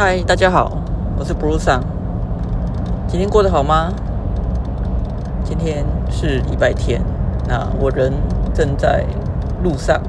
[0.00, 0.70] 嗨，大家好，
[1.18, 1.76] 我是 Bruce。
[3.08, 3.92] 今天过得好吗？
[5.42, 7.02] 今天是礼拜天，
[7.48, 8.12] 那我人
[8.54, 9.04] 正在
[9.64, 10.00] 路上，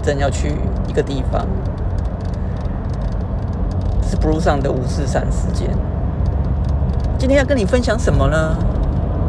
[0.00, 0.54] 正要去
[0.86, 1.44] 一个地方，
[4.04, 5.68] 是 Bruce 的五四三时间。
[7.18, 8.56] 今天要跟你分享什么呢？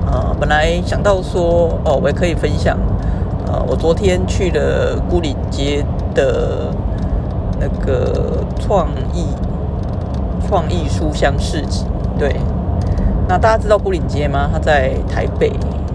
[0.06, 2.78] 呃，本来想到说，哦，我也可以分享，
[3.48, 5.84] 呃，我昨天去了孤岭街
[6.14, 6.72] 的
[7.60, 9.26] 那个创意
[10.48, 11.86] 创意书香市集。
[12.18, 12.36] 对，
[13.28, 14.50] 那大家知道孤岭街吗？
[14.52, 15.52] 它在台北，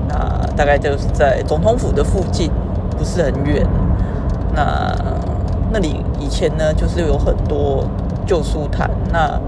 [0.09, 0.15] 那
[0.57, 2.51] 大概就是在总统府的附近，
[2.99, 3.67] 不是很远。
[4.55, 4.95] 那
[5.73, 7.85] 那里以前呢，就是有很多
[8.27, 8.91] 旧书摊。
[9.13, 9.41] 那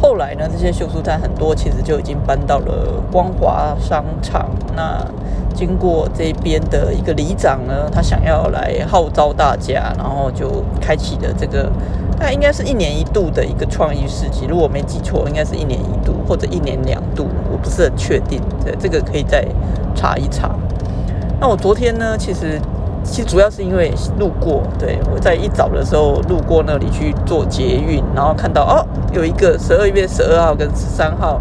[0.00, 4.48] 后来呢，这些旧书摊很多其实就已经搬到了光华商场。
[4.74, 5.04] 那
[5.54, 11.70] 经过这边的一个里长呢，他想要来号召大家，然后就开启了这个，
[12.18, 14.46] 那应该是一年一度的一个创意市集。
[14.48, 18.40] 如果我没记错，应该是一年一度或者一年两度，我不是很确定。
[18.64, 19.46] 对，这个可以再
[19.94, 20.50] 查一查。
[21.40, 22.60] 那我昨天呢，其实。
[23.08, 31.40] 其实主要是因为路过，对我在一早的时候路过那里去做捷运，然后看到哦，有一个十二月十二号跟十三号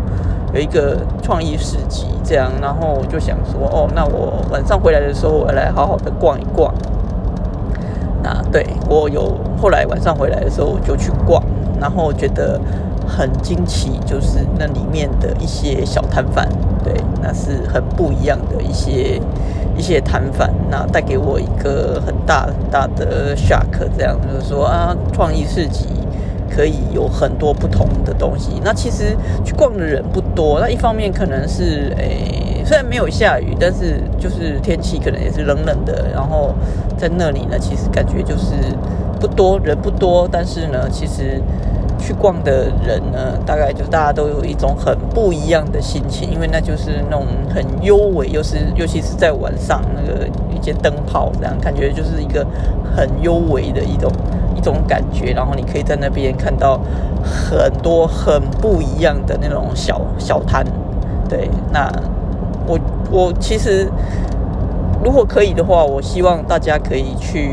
[0.53, 6.71] 有一个创意市集，这样，然后我就想说，哦，那我晚上回来的时候，我来好好的逛一逛。
[8.25, 11.39] 那对我有后来晚上回来的时候，我就去逛，
[11.79, 12.59] 然后觉得
[13.07, 16.49] 很惊奇，就是那里面的一些小摊贩，
[16.83, 19.21] 对，那是很不一样的一些。
[19.77, 25.89] 一些摊贩，那带给我一个很大很大的 shock，这样就是说啊，创意市集
[26.49, 28.61] 可以有很多不同的东西。
[28.63, 36.07] 那其实去逛的人不多，那一方面可能是诶，虽然没有下雨，但是就是天气可能也是冷冷的。
[36.13, 36.53] 然后
[36.97, 38.55] 在那里呢，其实感觉就是
[39.19, 41.41] 不多人不多，但是呢，其实。
[41.97, 52.45] 去逛的人呢，大概就大家都有一种很不一样的心情，因为那就是那种很幽美，又是尤其是在晚上那个一些灯泡这样，感觉就是一个
[52.95, 54.11] 很幽美的一种
[54.55, 55.31] 一种感觉。
[55.31, 56.79] 然后你可以在那边看到
[57.23, 60.63] 很多很不一样的那种小小摊。
[61.27, 61.89] 对，那
[62.67, 62.79] 我
[63.11, 63.89] 我其实
[65.03, 67.49] 如果可以的话，我希望大家可以去。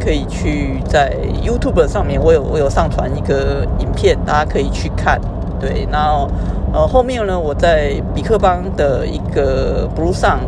[0.00, 1.12] 可以去在
[1.44, 5.20] YouTube 上面，我有我有上传一个影片，大家可以去看。
[5.60, 6.26] 对，然后
[6.72, 10.38] 呃后面呢，我在比克邦的一个 Blue 上，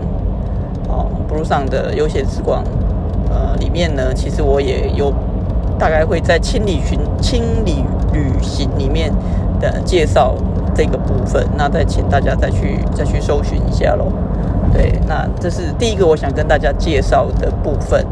[0.88, 2.64] 哦 Blue 上的悠闲时光，
[3.28, 5.12] 呃里面呢，其实我也有
[5.78, 7.84] 大概会在清理群清理
[8.14, 9.12] 旅行里面
[9.60, 10.34] 的介绍
[10.74, 11.46] 这个部分。
[11.56, 14.06] 那再请大家再去再去搜寻一下喽。
[14.72, 18.04] 对，那这是第一个我想跟大家介绍的部分。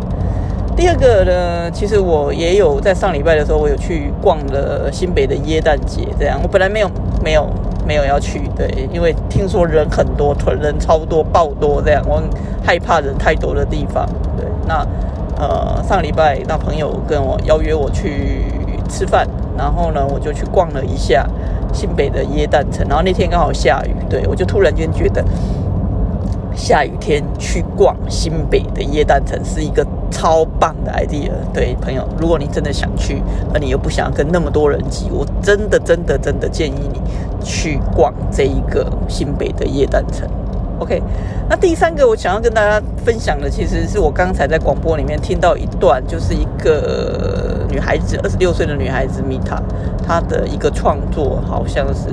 [0.76, 6.06] 第二个呢，其实我也有在上礼拜的时候，我有去逛了新北的耶诞节。
[6.18, 6.88] 这样，我本来没有、
[7.22, 7.48] 没有、
[7.84, 12.22] 没有要去，对，因为听说人很多，团人超多、爆多，这样我
[12.64, 14.08] 害怕人太多的地方。
[14.36, 14.86] 对，那
[15.36, 18.44] 呃，上礼拜那朋友跟我邀约我去
[18.88, 19.26] 吃饭，
[19.56, 21.26] 然后呢，我就去逛了一下
[21.78, 25.24] 新北的耶诞城，然后那天刚好下雨，对我就突然间觉得。
[26.56, 31.30] 下雨天去逛新北的耶诞城是一个超棒的 idea。
[31.54, 33.22] 对朋友，如果你真的想去，
[33.54, 37.00] 而你又不想要跟那么多人挤，我真的真的真的建议你
[37.44, 40.28] 去逛这一个新北的耶诞城。
[40.80, 41.00] OK，
[41.48, 49.62] 那第三个我想要跟大家分享的，其实是我刚才在广播里面听到一段，就是一个女孩子，二十六岁的女孩子米塔，
[50.06, 52.10] 她的一个创作，好像是。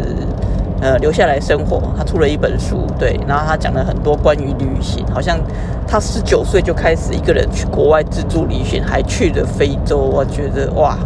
[0.81, 5.39] 呃，留下来生活，她出了一本书，对，然后她讲了很多关于旅行，好像
[5.87, 9.97] 她十九岁就开始一个人去国外自助旅行，还去了非洲。
[9.97, 10.97] 我觉得哇，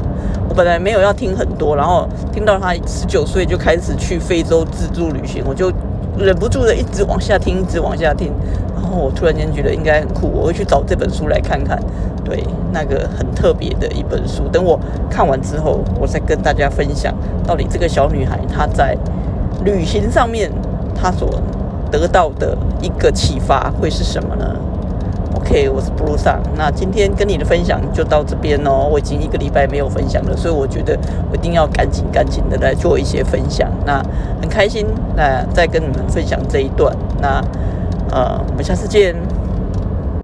[0.49, 5.71] 我本来没有要听很多，然后听到他十九岁就开始去非洲自助旅行，我就
[6.17, 8.33] 忍不住的一直往下听，一直往下听，
[8.81, 11.77] 然后我突然间觉得应该很酷，我会去找这本书来看看，
[12.23, 14.47] 对，那个很特别的一本书。
[14.51, 14.79] 等我
[15.09, 17.13] 看完之后，我再跟大家分享，
[17.45, 18.97] 到底这个小女孩她在。
[19.65, 20.49] 旅行上面，
[20.95, 21.29] 她所
[21.91, 24.55] 得到的一个启发会是什么呢
[25.35, 28.87] ？OK，我是 Blue 上，那今天跟你的分享就到这边哦。
[28.89, 30.97] 我已经一个礼拜没有分享了，所以我觉得
[31.29, 33.69] 我一定要赶紧赶紧的来做一些分享。
[33.85, 34.01] 那
[34.39, 36.95] 很开心，那再跟你们分享这一段。
[37.21, 37.43] 那
[38.11, 39.15] 呃，我们下次见。